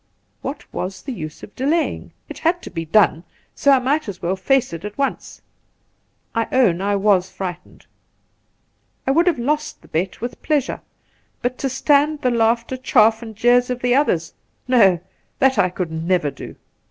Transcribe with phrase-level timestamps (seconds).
[0.41, 2.11] What was the use of delaying?
[2.27, 5.43] It had to be done; so I might as well face it at once.
[6.33, 7.85] I own I was frightened.
[9.05, 10.81] I would have lost the bet with pleasure,
[11.43, 14.33] but to stand the laughter, chaff, and jeers of the others!
[14.67, 15.01] No I
[15.37, 16.55] that I could never do.